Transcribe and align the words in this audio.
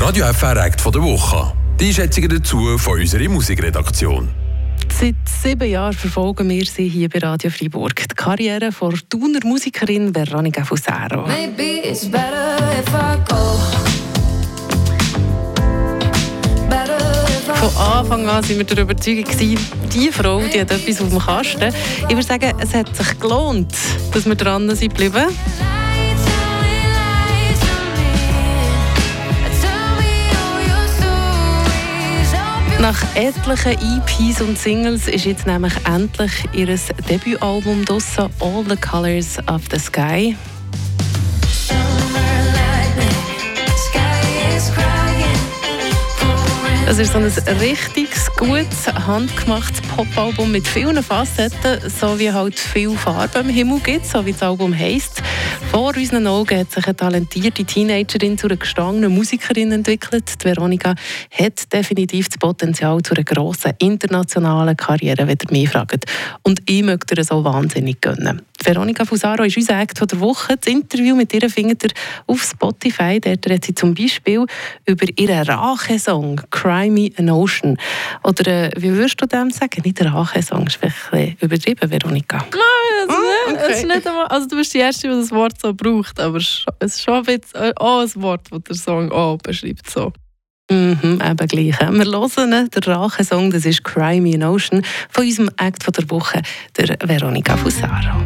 Der 0.00 0.06
Radio 0.06 0.32
FR 0.32 0.56
Act 0.56 0.80
von 0.80 0.92
der 0.92 1.02
Woche. 1.02 1.52
Die 1.78 1.88
Einschätzungen 1.88 2.30
dazu 2.30 2.78
von 2.78 3.00
unserer 3.00 3.28
Musikredaktion. 3.28 4.30
Seit 4.88 5.14
sieben 5.26 5.68
Jahren 5.68 5.92
verfolgen 5.92 6.48
wir 6.48 6.64
sie 6.64 6.88
hier 6.88 7.10
bei 7.10 7.18
Radio 7.18 7.50
Freiburg. 7.50 8.08
Die 8.08 8.14
Karriere 8.14 8.72
von 8.72 8.98
Thuner 9.10 9.40
Musikerin 9.44 10.14
Veronica 10.14 10.64
Fusaro. 10.64 11.26
Von 17.54 17.76
Anfang 17.76 18.20
an 18.20 18.26
waren 18.26 18.48
wir 18.48 18.64
der 18.64 18.78
Überzeugung, 18.78 19.26
diese 19.92 20.12
Frau 20.12 20.40
die 20.40 20.60
hat 20.62 20.70
etwas 20.70 21.02
auf 21.02 21.10
dem 21.10 21.18
Kasten. 21.18 21.74
Ich 22.08 22.16
würde 22.16 22.22
sagen, 22.22 22.54
es 22.58 22.72
hat 22.72 22.96
sich 22.96 23.20
gelohnt, 23.20 23.74
dass 24.14 24.24
wir 24.24 24.34
dran 24.34 24.74
sind 24.74 24.96
geblieben. 24.96 25.26
Nach 32.90 33.14
etlichen 33.14 33.70
EPs 33.70 34.40
und 34.40 34.58
Singles 34.58 35.06
ist 35.06 35.24
jetzt 35.24 35.46
nämlich 35.46 35.74
endlich 35.86 36.32
ihr 36.52 36.66
Debütalbum 37.08 37.84
draussen, 37.84 38.28
All 38.40 38.64
the 38.68 38.74
Colors 38.74 39.38
of 39.46 39.62
the 39.70 39.78
Sky. 39.78 40.36
Es 46.88 46.98
ist 46.98 47.12
so 47.12 47.18
ein 47.18 47.32
richtiges, 47.60 48.28
gutes, 48.36 48.92
handgemachtes 49.06 49.82
Popalbum 49.82 50.50
mit 50.50 50.66
vielen 50.66 51.00
Facetten, 51.00 51.88
so 51.88 52.18
wie 52.18 52.32
halt 52.32 52.58
viel 52.58 52.96
Farbe 52.96 53.38
im 53.38 53.48
Himmel 53.50 53.78
gibt, 53.78 54.06
so 54.06 54.26
wie 54.26 54.32
das 54.32 54.42
Album 54.42 54.76
heisst. 54.76 55.22
Vor 55.70 55.96
unseren 55.96 56.26
Augen 56.26 56.58
hat 56.58 56.72
sich 56.72 56.84
eine 56.84 56.96
talentierte 56.96 57.64
Teenagerin 57.64 58.36
zu 58.36 58.48
einer 58.48 58.56
gestandenen 58.56 59.14
Musikerin 59.14 59.70
entwickelt. 59.70 60.42
Die 60.42 60.44
Veronika 60.46 60.96
hat 61.30 61.72
definitiv 61.72 62.28
das 62.28 62.38
Potenzial 62.38 63.00
zu 63.02 63.14
einer 63.14 63.22
grossen 63.22 63.74
internationalen 63.78 64.76
Karriere, 64.76 65.28
wenn 65.28 65.38
ihr 65.40 65.52
mich 65.52 65.68
fragt. 65.68 66.06
Und 66.42 66.60
ich 66.68 66.82
möchte 66.82 67.14
ihr 67.14 67.22
so 67.22 67.44
wahnsinnig 67.44 68.00
gönnen. 68.00 68.42
Veronika 68.64 69.04
Fusaro 69.04 69.44
ist 69.44 69.56
unser 69.56 69.80
Act 69.80 70.00
der 70.00 70.20
Woche. 70.20 70.56
Das 70.56 70.72
Interview 70.72 71.14
mit 71.14 71.32
ihr 71.32 71.48
findet 71.48 71.84
ihr 71.84 71.90
auf 72.26 72.42
Spotify. 72.42 73.20
Dort 73.20 73.46
redet 73.46 73.64
sie 73.64 73.74
zum 73.74 73.94
Beispiel 73.94 74.44
über 74.86 75.06
ihren 75.16 75.48
Rachesong 75.48 76.40
«Cry 76.50 76.90
Me 76.90 77.10
an 77.16 77.30
Ocean». 77.30 77.78
Oder 78.24 78.46
äh, 78.46 78.70
wie 78.76 78.92
würdest 78.92 79.22
du 79.22 79.26
dem 79.26 79.50
sagen? 79.50 79.82
Nicht 79.84 80.04
Rachesong, 80.04 80.66
ist 80.66 80.80
vielleicht 80.80 81.40
übertrieben, 81.40 81.90
Veronika. 81.90 82.38
Nein, 82.50 82.89
okay. 83.48 83.72
ist 83.72 83.86
nicht 83.86 84.06
einmal, 84.06 84.26
also 84.26 84.46
du 84.46 84.56
bist 84.56 84.74
die 84.74 84.78
Erste, 84.78 85.08
die 85.08 85.14
das 85.14 85.30
Wort 85.30 85.60
so 85.60 85.74
braucht, 85.74 86.18
aber 86.20 86.38
es 86.38 86.64
ist 86.80 87.02
schon 87.02 87.14
ein, 87.14 87.22
bisschen, 87.24 87.60
äh, 87.60 87.72
auch 87.76 88.00
ein 88.00 88.22
Wort, 88.22 88.48
das 88.50 88.62
der 88.62 88.76
Song 88.76 89.12
auch 89.12 89.38
beschreibt. 89.38 89.88
So. 89.90 90.12
Mhm, 90.70 91.20
eben 91.20 91.48
gleich. 91.48 91.80
Wir 91.80 92.04
hören 92.04 92.70
den 92.70 92.82
Rachesong, 92.82 93.50
das 93.50 93.64
ist 93.64 93.82
«Cry 93.82 94.20
Me 94.20 94.34
an 94.34 94.44
Ocean» 94.44 94.84
von 95.08 95.24
unserem 95.24 95.50
Act 95.58 95.84
der 95.96 96.10
Woche, 96.10 96.42
der 96.76 96.96
Veronika 97.04 97.56
Fusaro. 97.56 98.22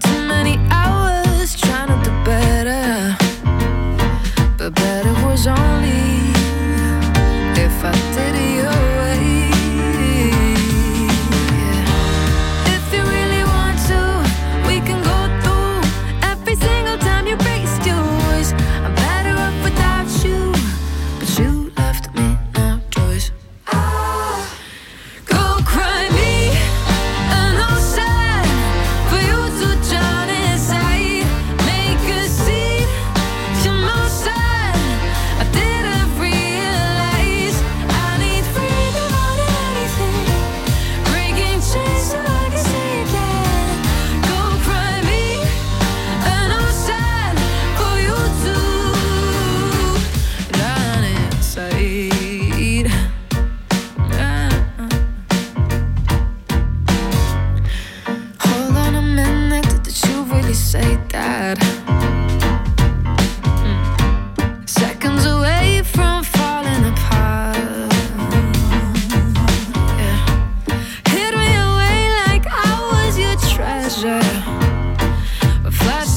Too 0.00 0.20
many 0.28 0.56
hours 0.70 1.56
trying 1.60 1.88
to 1.88 1.96
do 2.04 2.10
better, 2.24 3.16
but 4.56 4.74
better 4.74 5.12
was 5.26 5.46
only 5.46 6.32
if 7.60 7.84
I 7.84 7.92
did 8.14 8.34
it. 8.34 8.79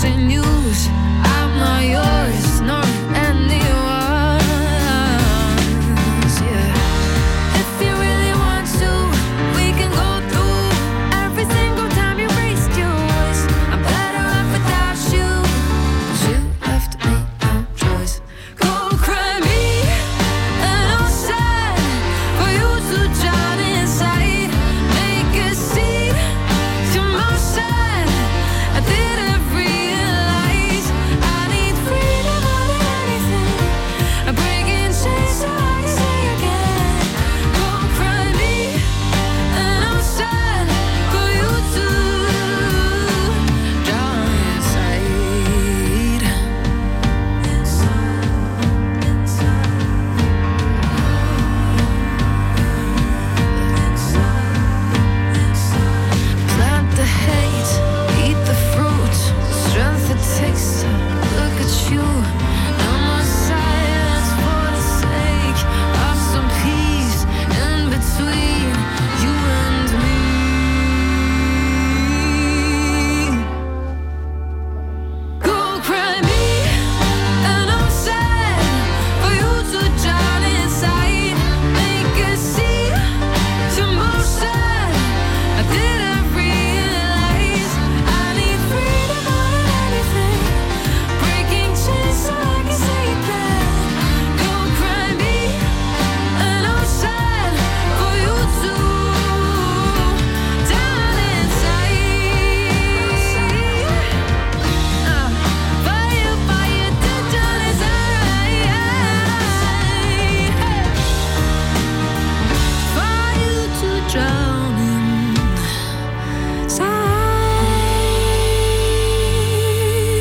And 0.05 0.29
you. 0.29 0.52
you. 61.91 62.52